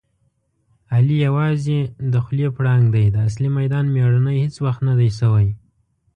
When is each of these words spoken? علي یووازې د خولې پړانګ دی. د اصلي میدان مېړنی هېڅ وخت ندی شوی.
علي 0.93 1.17
یووازې 1.25 1.79
د 2.13 2.13
خولې 2.25 2.47
پړانګ 2.55 2.85
دی. 2.95 3.05
د 3.15 3.17
اصلي 3.27 3.49
میدان 3.57 3.85
مېړنی 3.93 4.37
هېڅ 4.43 4.55
وخت 4.65 4.81
ندی 4.89 5.09
شوی. 5.19 5.47